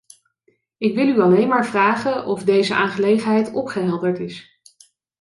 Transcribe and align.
Ik 0.77 0.95
wil 0.95 1.07
u 1.07 1.21
alleen 1.21 1.47
maar 1.47 1.65
vragen 1.65 2.25
of 2.25 2.43
deze 2.43 2.75
aangelegenheid 2.75 3.53
opgehelderd 3.53 4.19
is. 4.19 4.59